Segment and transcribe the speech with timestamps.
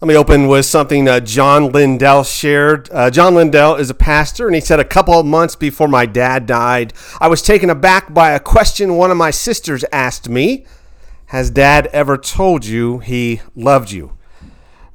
[0.00, 2.88] Let me open with something uh, John Lindell shared.
[2.92, 6.06] Uh, John Lindell is a pastor, and he said, A couple of months before my
[6.06, 10.64] dad died, I was taken aback by a question one of my sisters asked me
[11.26, 14.12] Has dad ever told you he loved you?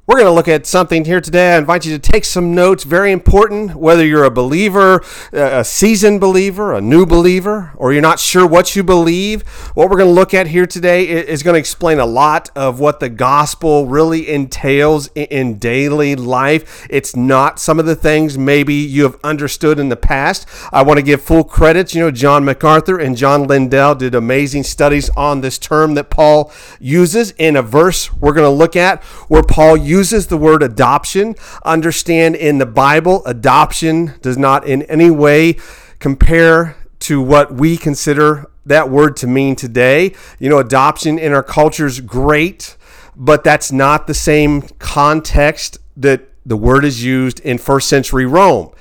[0.05, 1.53] We're going to look at something here today.
[1.53, 2.83] I invite you to take some notes.
[2.83, 8.19] Very important, whether you're a believer, a seasoned believer, a new believer, or you're not
[8.19, 9.47] sure what you believe.
[9.75, 12.81] What we're going to look at here today is going to explain a lot of
[12.81, 16.85] what the gospel really entails in daily life.
[16.89, 20.45] It's not some of the things maybe you have understood in the past.
[20.73, 21.95] I want to give full credit.
[21.95, 26.51] You know, John MacArthur and John Lindell did amazing studies on this term that Paul
[26.81, 30.63] uses in a verse we're going to look at where Paul uses uses the word
[30.63, 31.35] adoption.
[31.63, 35.57] Understand in the Bible, adoption does not in any way
[35.99, 40.13] compare to what we consider that word to mean today.
[40.39, 42.75] You know, adoption in our culture is great,
[43.15, 48.71] but that's not the same context that the word is used in first century Rome.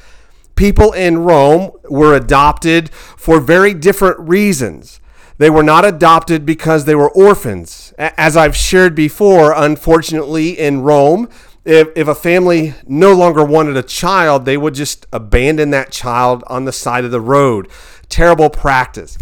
[0.54, 5.00] People in Rome were adopted for very different reasons.
[5.42, 7.92] They were not adopted because they were orphans.
[7.98, 11.28] As I've shared before, unfortunately, in Rome,
[11.64, 16.44] if, if a family no longer wanted a child, they would just abandon that child
[16.46, 17.68] on the side of the road.
[18.08, 19.18] Terrible practice.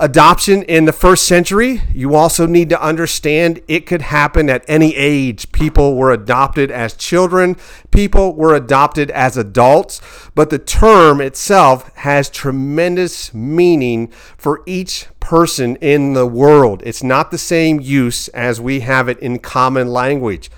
[0.00, 4.94] Adoption in the first century, you also need to understand it could happen at any
[4.94, 5.50] age.
[5.50, 7.56] People were adopted as children,
[7.90, 10.00] people were adopted as adults,
[10.36, 16.80] but the term itself has tremendous meaning for each person in the world.
[16.86, 20.48] It's not the same use as we have it in common language.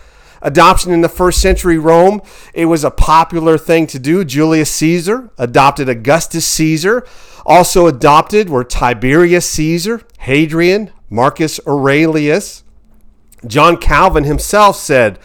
[0.43, 2.21] Adoption in the first century Rome,
[2.53, 4.23] it was a popular thing to do.
[4.23, 7.07] Julius Caesar adopted Augustus Caesar.
[7.47, 12.65] Also adopted were Tiberius Caesar, Hadrian, Marcus Aurelius.
[13.47, 15.19] John Calvin himself said,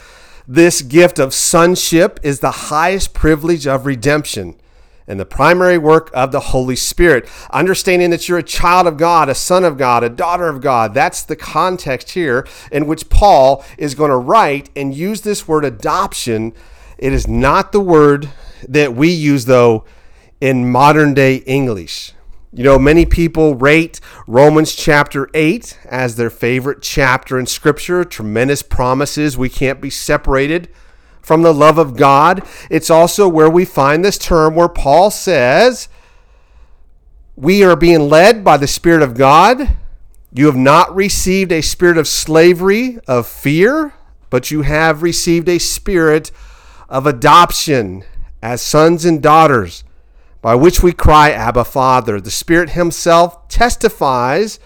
[0.47, 4.55] This gift of sonship is the highest privilege of redemption
[5.07, 7.29] and the primary work of the Holy Spirit.
[7.51, 10.93] Understanding that you're a child of God, a son of God, a daughter of God.
[10.93, 15.65] That's the context here in which Paul is going to write and use this word
[15.65, 16.53] adoption.
[16.97, 18.29] It is not the word
[18.67, 19.85] that we use, though,
[20.45, 22.13] in modern day English.
[22.53, 28.03] You know, many people rate Romans chapter 8 as their favorite chapter in Scripture.
[28.03, 29.39] Tremendous promises.
[29.39, 30.69] We can't be separated
[31.19, 32.45] from the love of God.
[32.69, 35.89] It's also where we find this term where Paul says,
[37.35, 39.75] We are being led by the Spirit of God.
[40.31, 43.95] You have not received a spirit of slavery, of fear,
[44.29, 46.31] but you have received a spirit
[46.87, 48.03] of adoption
[48.43, 49.83] as sons and daughters
[50.45, 52.21] by which we cry, Abba, Father.
[52.21, 54.59] The Spirit Himself testifies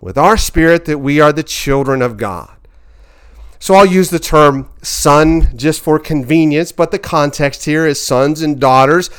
[0.00, 2.56] with our spirit that we are the children of God.
[3.58, 8.42] So I'll use the term son just for convenience, but the context here is sons
[8.42, 9.10] and daughters.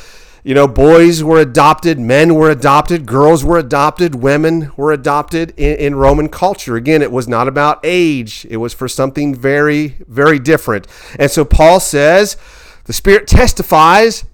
[0.42, 5.76] You know, boys were adopted, men were adopted, girls were adopted, women were adopted in,
[5.76, 6.76] in, Roman culture.
[6.76, 10.86] Again, it was not about age, it was for something very, very different.
[11.18, 12.38] And so Paul says,
[12.84, 14.24] the Spirit testifies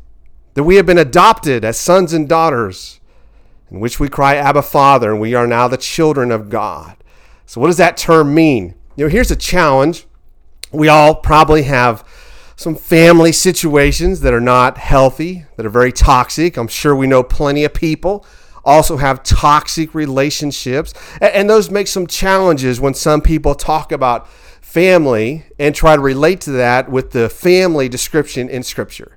[0.56, 2.98] that we have been adopted as sons and daughters,
[3.70, 6.96] in which we cry, Abba, Father, and we are now the children of God.
[7.44, 8.74] So, what does that term mean?
[8.96, 10.06] You know, here's a challenge.
[10.72, 12.02] We all probably have
[12.56, 16.56] some family situations that are not healthy, that are very toxic.
[16.56, 18.24] I'm sure we know plenty of people
[18.64, 20.94] also have toxic relationships.
[21.20, 24.26] And those make some challenges when some people talk about
[24.62, 29.15] family and try to relate to that with the family description in Scripture.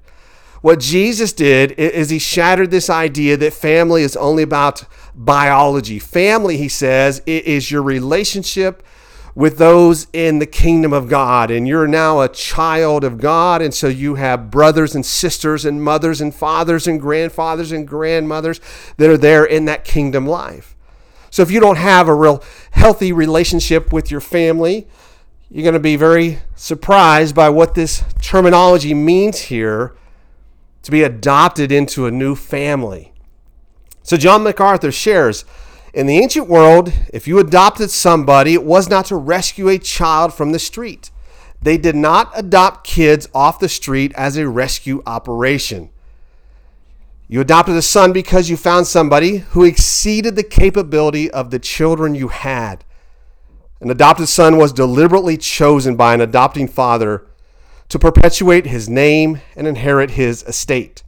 [0.61, 4.83] What Jesus did is he shattered this idea that family is only about
[5.15, 5.99] biology.
[5.99, 8.83] Family, he says, is your relationship
[9.35, 11.49] with those in the kingdom of God.
[11.49, 13.61] And you're now a child of God.
[13.61, 18.59] And so you have brothers and sisters and mothers and fathers and grandfathers and grandmothers
[18.97, 20.75] that are there in that kingdom life.
[21.29, 24.87] So if you don't have a real healthy relationship with your family,
[25.49, 29.95] you're going to be very surprised by what this terminology means here
[30.83, 33.13] to be adopted into a new family.
[34.03, 35.45] So, John MacArthur shares
[35.93, 40.33] in the ancient world, if you adopted somebody, it was not to rescue a child
[40.33, 41.09] from the street.
[41.61, 45.89] They did not adopt kids off the street as a rescue operation.
[47.27, 52.15] You adopted a son because you found somebody who exceeded the capability of the children
[52.15, 52.85] you had.
[53.81, 57.25] An adopted son was deliberately chosen by an adopting father
[57.89, 61.03] to perpetuate his name and inherit his estate.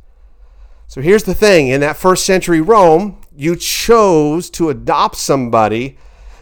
[0.88, 5.98] So here's the thing in that first century Rome, you chose to adopt somebody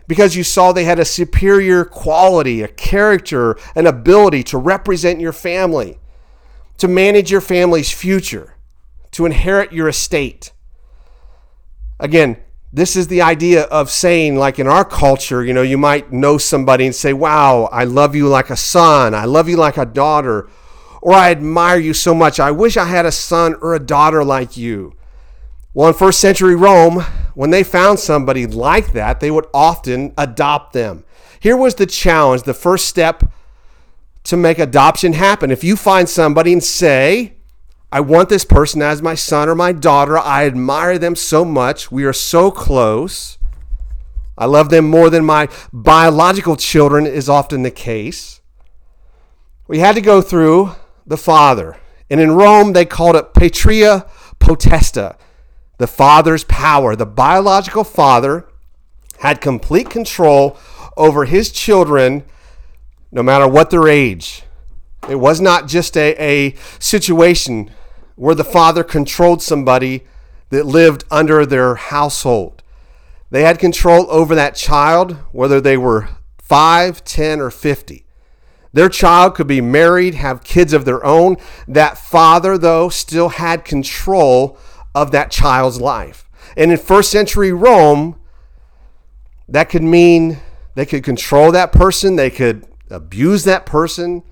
[0.08, 5.34] because you saw they had a superior quality, a character, an ability to represent your
[5.34, 6.00] family,
[6.80, 8.56] to manage your family's future,
[9.12, 10.52] to inherit your estate.
[12.00, 12.38] Again,
[12.71, 16.38] this is the idea of saying, like in our culture, you know, you might know
[16.38, 19.16] somebody and say, Wow, I love you like a son.
[19.16, 20.48] I love you like a daughter.
[21.01, 22.39] Or I admire you so much.
[22.39, 24.94] I wish I had a son or a daughter like you.
[25.74, 27.01] Well, in first century Rome,
[27.36, 31.06] when they found somebody like that, they would often adopt them.
[31.39, 33.24] Here was the challenge, the first step
[34.25, 35.51] to make adoption happen.
[35.51, 37.39] If you find somebody and say,
[37.92, 40.18] I want this person as my son or my daughter.
[40.18, 41.92] I admire them so much.
[41.92, 43.38] We are so close.
[44.38, 48.42] I love them more than my biological children, is often the case.
[49.68, 50.72] We had to go through
[51.06, 51.78] the father.
[52.10, 54.06] And in Rome, they called it patria
[54.40, 55.18] potestas,
[55.78, 56.96] the father's power.
[56.96, 58.48] The biological father
[59.20, 60.58] had complete control
[60.96, 62.24] over his children,
[63.12, 64.44] no matter what their age.
[65.10, 67.72] It was not just a, a situation
[68.19, 70.04] where the father controlled somebody
[70.50, 72.62] that lived under their household.
[73.30, 78.06] They had control over that child, whether they were 5, 10, or 50.
[78.74, 81.38] Their child could be married, have kids of their own.
[81.66, 84.57] That father, though, still had control
[84.94, 86.30] of that child's life.
[86.57, 88.19] And in first century Rome,
[89.48, 90.39] that could mean
[90.75, 94.24] they could control that person, they could abuse that person,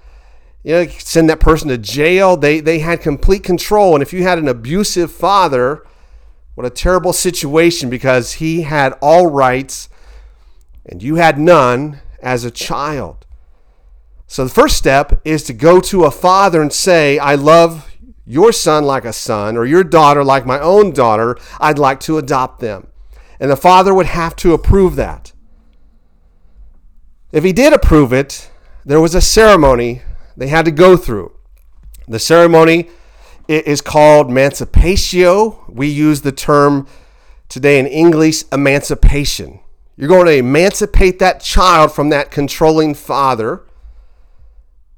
[0.67, 2.35] you know, send that person to jail.
[2.35, 3.93] They, they had complete control.
[3.93, 5.85] And if you had an abusive father,
[6.55, 9.87] what a terrible situation because he had all rights
[10.85, 13.25] and you had none as a child.
[14.27, 17.89] So the first step is to go to a father and say, I love
[18.25, 21.37] your son like a son or your daughter like my own daughter.
[21.61, 22.87] I'd like to adopt them.
[23.39, 25.31] And the father would have to approve that.
[27.31, 28.51] If he did approve it,
[28.83, 30.01] there was a ceremony
[30.37, 31.33] they had to go through.
[32.07, 32.89] The ceremony
[33.47, 35.67] is called emancipatio.
[35.67, 36.87] We use the term
[37.49, 39.59] today in English, emancipation.
[39.97, 43.63] You're going to emancipate that child from that controlling father.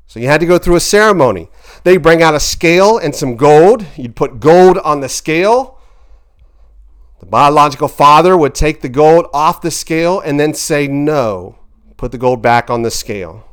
[0.07, 1.49] So you had to go through a ceremony.
[1.83, 3.85] They bring out a scale and some gold.
[3.95, 5.79] You'd put gold on the scale.
[7.19, 11.57] The biological father would take the gold off the scale and then say no.
[11.95, 13.48] Put the gold back on the scale.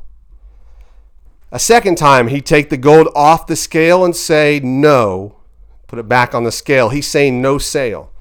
[1.51, 5.37] A second time, he'd take the gold off the scale and say, No,
[5.87, 6.89] put it back on the scale.
[6.89, 8.11] He's saying, No sale.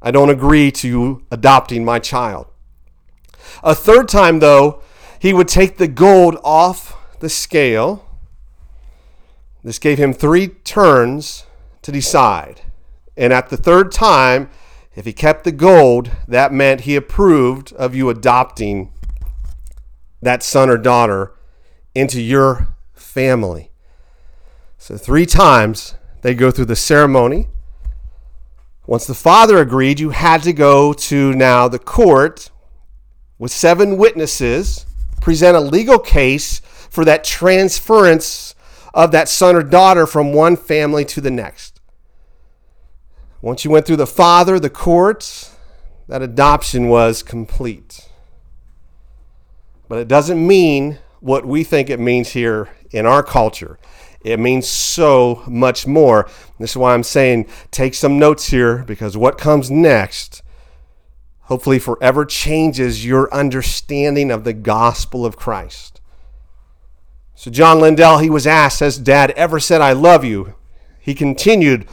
[0.00, 2.46] I don't agree to adopting my child.
[3.62, 4.82] A third time, though,
[5.20, 8.04] he would take the gold off the scale.
[9.62, 11.44] This gave him three turns
[11.82, 12.62] to decide.
[13.16, 14.50] And at the third time,
[14.96, 18.92] if he kept the gold, that meant he approved of you adopting
[20.20, 21.32] that son or daughter
[21.94, 23.70] into your family.
[24.78, 27.48] So, three times they go through the ceremony.
[28.86, 32.50] Once the father agreed, you had to go to now the court
[33.38, 34.86] with seven witnesses,
[35.20, 36.60] present a legal case
[36.90, 38.54] for that transference
[38.94, 41.80] of that son or daughter from one family to the next.
[43.40, 45.50] Once you went through the father, the court,
[46.08, 48.08] that adoption was complete.
[49.88, 53.78] But it doesn't mean what we think it means here in our culture.
[54.22, 56.28] It means so much more.
[56.58, 60.42] This is why I'm saying take some notes here because what comes next
[61.42, 66.00] hopefully forever changes your understanding of the gospel of Christ.
[67.34, 70.54] So, John Lindell, he was asked, Has dad ever said, I love you?
[70.98, 71.86] He continued,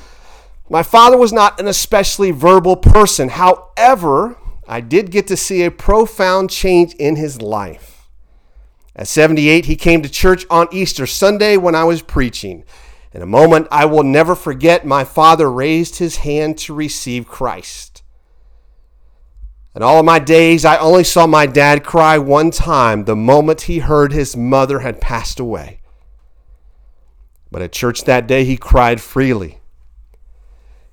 [0.69, 3.29] My father was not an especially verbal person.
[3.29, 4.37] However,
[4.67, 7.98] I did get to see a profound change in his life.
[8.99, 12.65] At 78, he came to church on Easter Sunday when I was preaching.
[13.13, 18.03] In a moment I will never forget, my father raised his hand to receive Christ.
[19.73, 23.61] In all of my days, I only saw my dad cry one time the moment
[23.61, 25.79] he heard his mother had passed away.
[27.49, 29.59] But at church that day, he cried freely.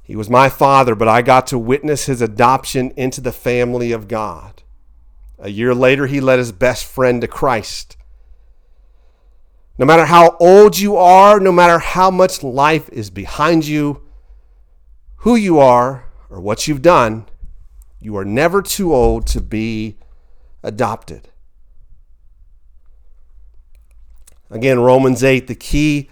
[0.05, 4.07] He was my father, but I got to witness his adoption into the family of
[4.07, 4.63] God.
[5.39, 7.97] A year later, he led his best friend to Christ.
[9.79, 14.03] No matter how old you are, no matter how much life is behind you,
[15.17, 17.27] who you are, or what you've done,
[18.01, 19.99] you are never too old to be
[20.63, 21.29] adopted.
[24.51, 26.09] Again, Romans 8, the key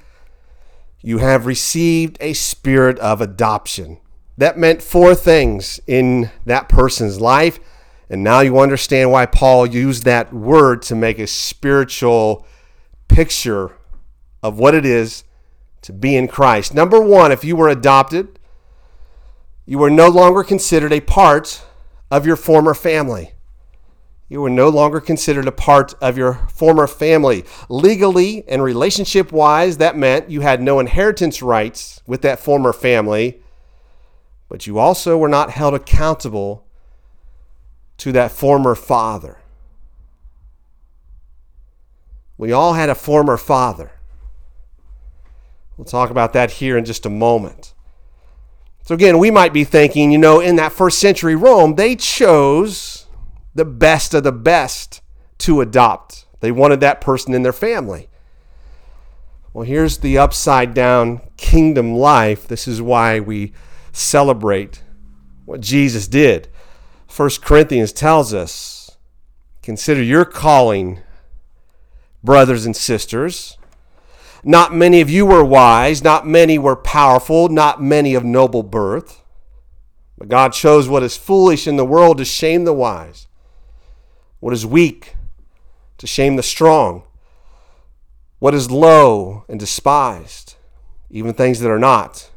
[1.00, 3.98] you have received a spirit of adoption.
[4.36, 7.60] That meant four things in that person's life.
[8.10, 12.46] And now you understand why Paul used that word to make a spiritual
[13.08, 13.72] picture
[14.42, 15.24] of what it is
[15.82, 16.74] to be in Christ.
[16.74, 18.38] Number one, if you were adopted,
[19.66, 21.64] you were no longer considered a part
[22.10, 23.32] of your former family.
[24.28, 27.44] You were no longer considered a part of your former family.
[27.68, 33.42] Legally and relationship wise, that meant you had no inheritance rights with that former family,
[34.48, 36.63] but you also were not held accountable
[37.98, 39.38] to that former father.
[42.36, 43.92] We all had a former father.
[45.76, 47.74] We'll talk about that here in just a moment.
[48.84, 53.06] So, again, we might be thinking, you know, in that first century Rome, they chose
[53.54, 55.00] the best of the best
[55.38, 56.26] to adopt.
[56.40, 58.08] They wanted that person in their family.
[59.52, 62.46] Well, here's the upside down kingdom life.
[62.46, 63.52] This is why we
[63.92, 64.82] celebrate
[65.44, 66.48] what Jesus did.
[67.16, 68.96] 1 Corinthians tells us
[69.62, 70.98] consider your calling,
[72.24, 73.56] brothers and sisters.
[74.42, 79.22] Not many of you were wise, not many were powerful, not many of noble birth.
[80.18, 83.28] But God chose what is foolish in the world to shame the wise,
[84.40, 85.14] what is weak
[85.98, 87.04] to shame the strong,
[88.40, 90.56] what is low and despised,
[91.10, 92.30] even things that are not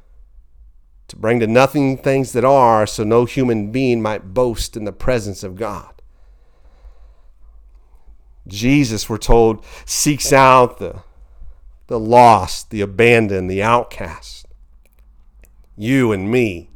[1.08, 4.92] to bring to nothing things that are, so no human being might boast in the
[4.92, 5.94] presence of God.
[8.48, 11.02] Jesus, we're told, seeks out the,
[11.88, 14.48] the lost, the abandoned, the outcast.
[15.76, 16.70] You and me.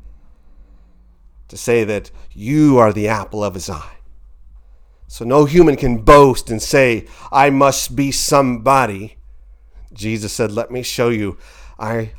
[1.50, 3.98] To say that you are the apple of his eye.
[5.08, 9.18] So no human can boast and say, I must be somebody.
[9.92, 11.38] Jesus said, Let me show you.
[11.78, 12.14] I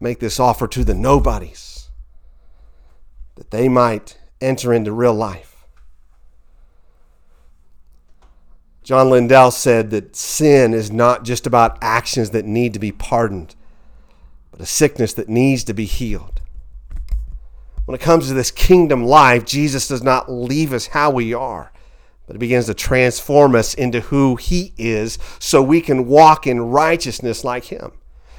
[0.00, 1.88] make this offer to the nobodies
[3.36, 5.56] that they might enter into real life.
[8.82, 13.56] John Lindell said that sin is not just about actions that need to be pardoned,
[14.52, 16.40] but a sickness that needs to be healed.
[17.84, 21.72] When it comes to this kingdom life, Jesus does not leave us how we are,
[22.26, 26.60] but he begins to transform us into who he is so we can walk in
[26.60, 27.92] righteousness like him.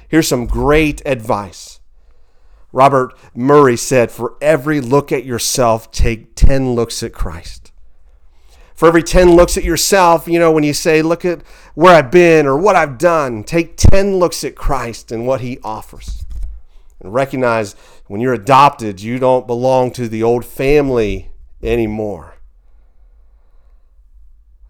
[0.07, 1.79] Here's some great advice.
[2.71, 7.71] Robert Murray said, For every look at yourself, take 10 looks at Christ.
[8.73, 11.41] For every 10 looks at yourself, you know, when you say, Look at
[11.73, 15.59] where I've been or what I've done, take 10 looks at Christ and what he
[15.63, 16.25] offers.
[16.99, 17.73] And recognize
[18.07, 22.35] when you're adopted, you don't belong to the old family anymore.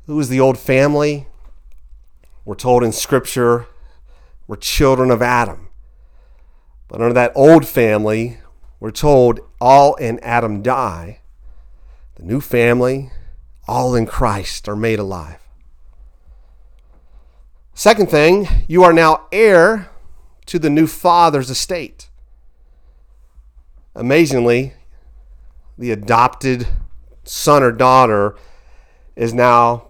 [0.06, 1.28] Who is the old family?
[2.46, 3.68] We're told in Scripture
[4.48, 5.70] were children of Adam.
[6.88, 8.38] But under that old family,
[8.80, 11.20] we're told all in Adam die.
[12.16, 13.12] The new family,
[13.68, 15.40] all in Christ, are made alive.
[17.74, 19.90] Second thing, you are now heir
[20.48, 22.10] to the new father's estate.
[23.94, 24.74] Amazingly,
[25.78, 26.68] the adopted
[27.24, 28.36] son or daughter
[29.16, 29.88] is now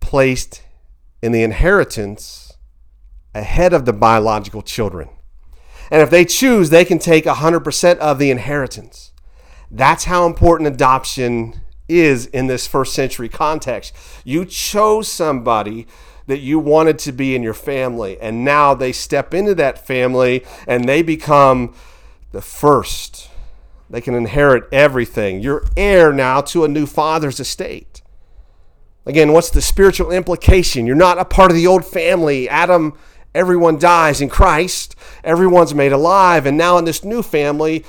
[0.00, 0.62] placed
[1.22, 2.41] in the inheritance
[3.34, 5.08] ahead of the biological children.
[5.90, 9.12] And if they choose, they can take 100% of the inheritance.
[9.70, 13.94] That's how important adoption is in this first century context.
[14.24, 15.86] You chose somebody
[16.26, 20.44] that you wanted to be in your family, and now they step into that family
[20.66, 21.74] and they become
[22.30, 23.28] the first.
[23.90, 25.40] They can inherit everything.
[25.40, 28.00] You're heir now to a new father's estate.
[29.04, 30.86] Again, what's the spiritual implication?
[30.86, 32.48] You're not a part of the old family.
[32.48, 32.96] Adam
[33.34, 37.84] Everyone dies in Christ, everyone's made alive, and now in this new family,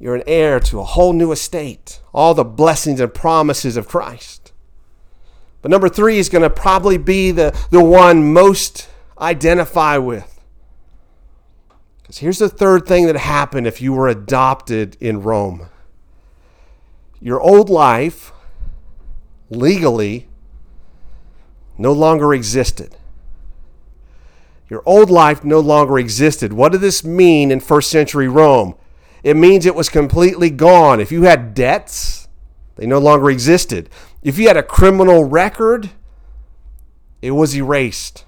[0.00, 4.52] you're an heir to a whole new estate, all the blessings and promises of Christ.
[5.62, 8.88] But number three is going to probably be the, the one most
[9.20, 10.40] identify with.
[12.02, 15.68] Because here's the third thing that happened if you were adopted in Rome
[17.20, 18.32] your old life,
[19.50, 20.28] legally,
[21.76, 22.96] no longer existed.
[24.68, 26.52] Your old life no longer existed.
[26.52, 28.74] What did this mean in first century Rome?
[29.22, 31.00] It means it was completely gone.
[31.00, 32.28] If you had debts,
[32.76, 33.88] they no longer existed.
[34.22, 35.90] If you had a criminal record,
[37.22, 38.24] it was erased.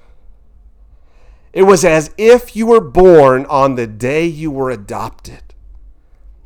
[1.52, 5.42] It was as if you were born on the day you were adopted.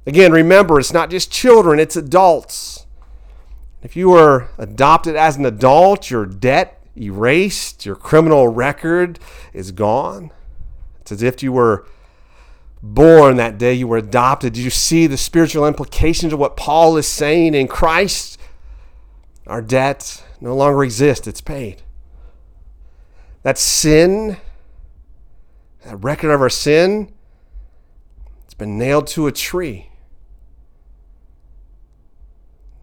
[0.07, 2.87] Again, remember, it's not just children, it's adults.
[3.83, 9.19] If you were adopted as an adult, your debt erased, your criminal record
[9.53, 10.31] is gone.
[11.01, 11.87] It's as if you were
[12.83, 14.53] born that day you were adopted.
[14.53, 18.39] Do you see the spiritual implications of what Paul is saying in Christ?
[19.47, 21.83] Our debt no longer exists, it's paid.
[23.43, 24.39] That sin,
[25.85, 27.13] that record of our sin,
[28.45, 29.91] it's been nailed to a tree.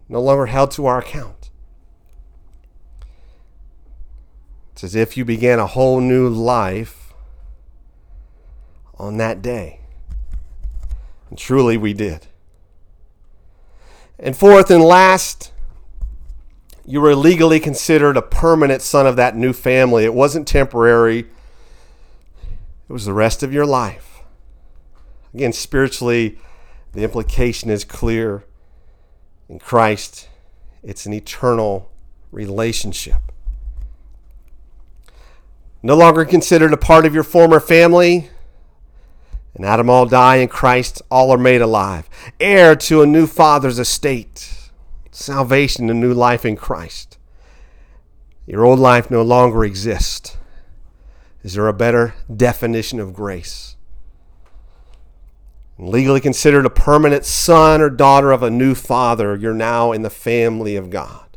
[0.08, 1.41] No longer held to our account.
[4.82, 7.14] It's as if you began a whole new life
[8.98, 9.78] on that day.
[11.30, 12.26] And truly, we did.
[14.18, 15.52] And fourth and last,
[16.84, 20.02] you were legally considered a permanent son of that new family.
[20.04, 24.22] It wasn't temporary, it was the rest of your life.
[25.32, 26.40] Again, spiritually,
[26.90, 28.42] the implication is clear.
[29.48, 30.28] In Christ,
[30.82, 31.92] it's an eternal
[32.32, 33.31] relationship.
[35.82, 38.30] No longer considered a part of your former family,
[39.54, 42.08] and Adam all die in Christ, all are made alive.
[42.38, 44.70] Heir to a new father's estate
[45.10, 47.18] salvation, a new life in Christ.
[48.46, 50.36] Your old life no longer exists.
[51.42, 53.76] Is there a better definition of grace?
[55.78, 60.10] Legally considered a permanent son or daughter of a new father, you're now in the
[60.10, 61.31] family of God.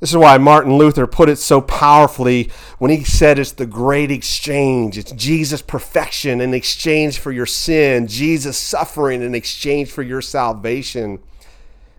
[0.00, 4.12] This is why Martin Luther put it so powerfully when he said it's the great
[4.12, 4.96] exchange.
[4.96, 11.18] It's Jesus' perfection in exchange for your sin, Jesus' suffering in exchange for your salvation,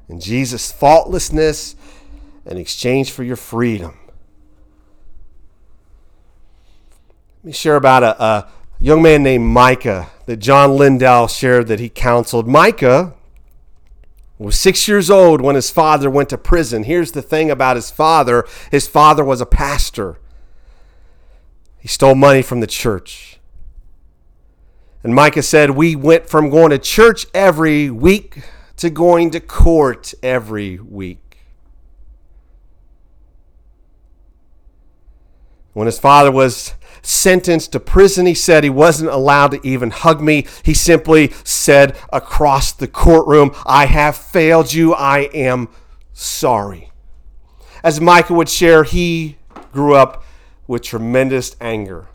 [0.08, 1.75] and Jesus' faultlessness
[2.46, 3.98] in exchange for your freedom.
[7.39, 11.82] Let me share about a, a young man named Micah that John Lindell shared that
[11.82, 12.48] he counseled.
[12.48, 13.13] Micah
[14.43, 16.84] was six years old when his father went to prison.
[16.84, 20.17] Here's the thing about his father his father was a pastor,
[21.77, 23.39] he stole money from the church.
[25.03, 28.43] And Micah said, We went from going to church every week
[28.77, 31.38] to going to court every week.
[35.74, 38.26] When his father was sentenced to prison.
[38.26, 40.45] He said he wasn't allowed to even hug me.
[40.63, 44.93] He simply said across the courtroom, I have failed you.
[44.93, 45.69] I am
[46.13, 46.91] sorry.
[47.84, 49.38] As Micah would share, he
[49.71, 50.23] grew up
[50.67, 52.10] with tremendous anger,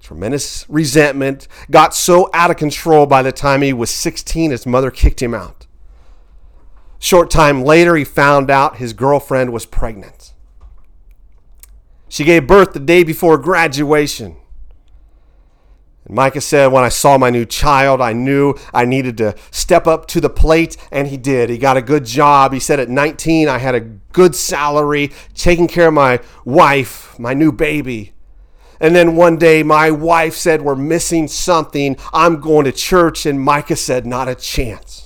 [0.00, 4.90] tremendous resentment, got so out of control by the time he was 16, his mother
[4.90, 5.66] kicked him out.
[6.98, 10.32] Short time later, he found out his girlfriend was pregnant.
[12.08, 14.36] She gave birth the day before graduation.
[16.04, 19.86] And Micah said, When I saw my new child, I knew I needed to step
[19.86, 21.50] up to the plate, and he did.
[21.50, 22.52] He got a good job.
[22.52, 27.34] He said, At 19, I had a good salary, taking care of my wife, my
[27.34, 28.12] new baby.
[28.78, 31.96] And then one day, my wife said, We're missing something.
[32.12, 33.26] I'm going to church.
[33.26, 35.05] And Micah said, Not a chance.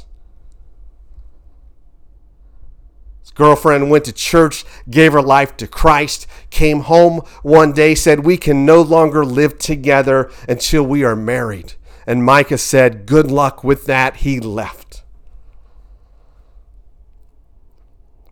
[3.41, 8.37] Girlfriend went to church, gave her life to Christ, came home one day, said, We
[8.37, 11.73] can no longer live together until we are married.
[12.07, 14.17] And Micah said, Good luck with that.
[14.17, 15.05] He left.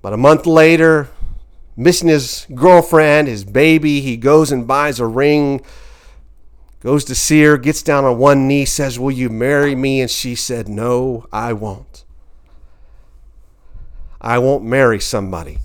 [0.02, 1.08] But a month later,
[1.74, 5.62] missing his girlfriend, his baby, he goes and buys a ring,
[6.80, 10.02] goes to see her, gets down on one knee, says, Will you marry me?
[10.02, 12.04] And she said, No, I won't.
[14.20, 15.58] I won't marry somebody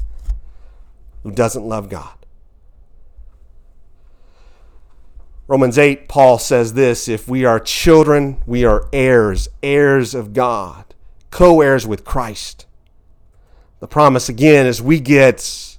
[1.23, 2.13] who doesn't love God.
[5.47, 10.85] Romans 8, Paul says this if we are children, we are heirs, heirs of God,
[11.31, 12.65] co heirs with Christ.
[13.79, 15.77] The promise again is we get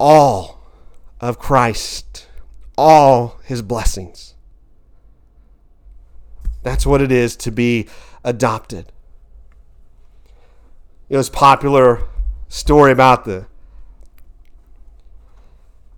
[0.00, 0.60] all
[1.20, 2.26] of Christ,
[2.76, 4.34] all his blessings.
[6.62, 7.86] That's what it is to be
[8.24, 8.90] adopted
[11.08, 12.08] it was popular
[12.48, 13.46] story about the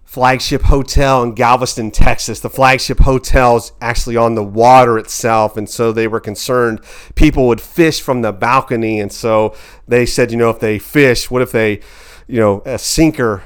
[0.04, 2.40] flagship hotel in Galveston, Texas.
[2.40, 6.80] The flagship hotel is actually on the water itself, and so they were concerned
[7.14, 9.54] people would fish from the balcony, and so
[9.86, 11.80] they said, you know, if they fish, what if they,
[12.26, 13.42] you know, a sinker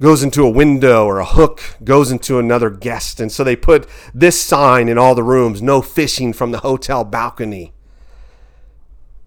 [0.00, 3.88] goes into a window or a hook goes into another guest, and so they put
[4.12, 7.72] this sign in all the rooms: no fishing from the hotel balcony.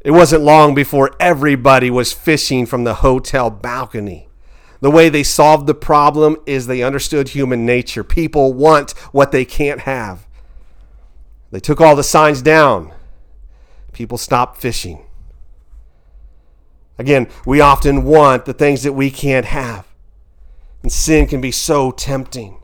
[0.04, 4.28] It wasn't long before everybody was fishing from the hotel balcony.
[4.82, 8.04] The way they solved the problem is they understood human nature.
[8.04, 10.28] People want what they can't have.
[11.52, 12.92] They took all the signs down.
[13.94, 15.06] People stopped fishing.
[16.98, 19.88] Again, we often want the things that we can't have.
[20.82, 22.58] And sin can be so tempting.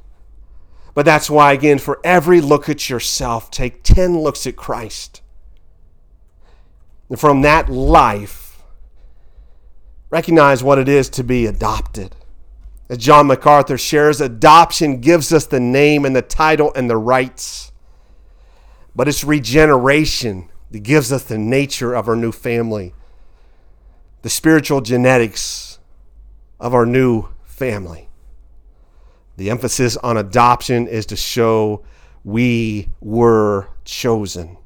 [0.94, 5.22] But that's why, again, for every look at yourself, take 10 looks at Christ.
[7.10, 8.64] And from that life,
[10.10, 12.16] recognize what it is to be adopted.
[12.90, 17.72] As John MacArthur shares, adoption gives us the name and the title and the rights,
[18.96, 22.94] but it's regeneration that gives us the nature of our new family,
[24.22, 25.80] the spiritual genetics
[26.60, 28.10] of our new family.
[29.38, 31.84] The emphasis on adoption is to show
[32.24, 34.58] we were chosen.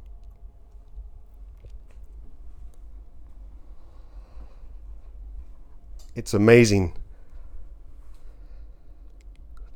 [6.16, 6.94] It's amazing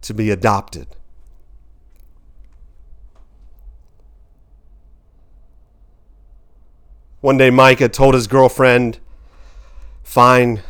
[0.02, 0.88] to be adopted.
[7.22, 9.00] One day, Micah told his girlfriend,
[10.04, 10.62] Fine,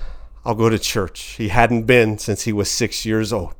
[0.45, 1.36] I'll go to church.
[1.38, 3.53] He hadn't been since he was six years old.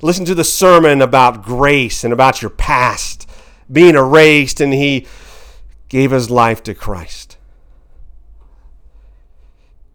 [0.00, 3.28] Listen to the sermon about grace and about your past
[3.70, 5.06] being erased, and he
[5.88, 7.33] gave his life to Christ.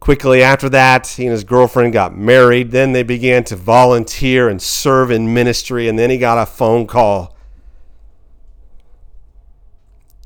[0.10, 2.72] Quickly after that, he and his girlfriend got married.
[2.72, 6.88] Then they began to volunteer and serve in ministry, and then he got a phone
[6.88, 7.38] call.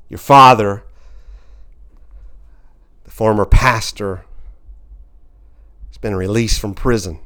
[0.08, 0.86] Your father,
[3.04, 4.24] the former pastor,
[5.90, 7.20] has been released from prison.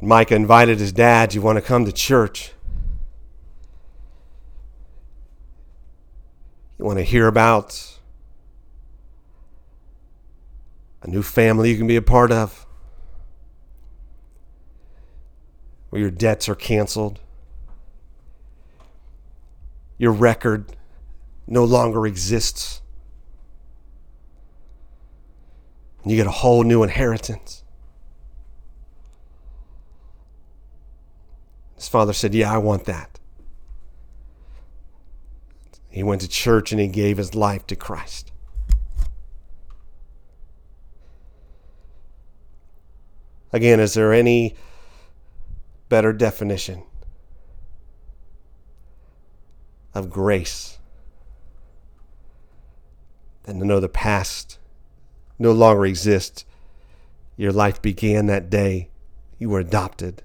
[0.00, 2.52] Micah invited his dad, You want to come to church?
[6.82, 7.96] You want to hear about
[11.00, 12.66] a new family you can be a part of?
[15.90, 17.20] Where your debts are canceled,
[19.96, 20.76] your record
[21.46, 22.82] no longer exists,
[26.02, 27.62] and you get a whole new inheritance.
[31.76, 33.11] His father said, Yeah, I want that.
[35.92, 38.32] He went to church and he gave his life to Christ.
[43.52, 44.56] Again, is there any
[45.90, 46.84] better definition
[49.92, 50.78] of grace
[53.42, 54.58] than to know the past
[55.38, 56.46] no longer exists?
[57.36, 58.88] Your life began that day
[59.38, 60.22] you were adopted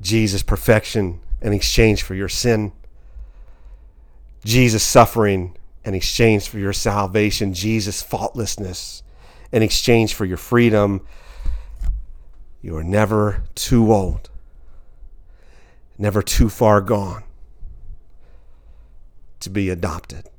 [0.00, 2.72] Jesus' perfection in exchange for your sin,
[4.44, 9.02] Jesus' suffering in exchange for your salvation, Jesus' faultlessness
[9.52, 11.04] in exchange for your freedom.
[12.62, 14.30] You are never too old,
[15.98, 17.24] never too far gone
[19.40, 20.29] to be adopted.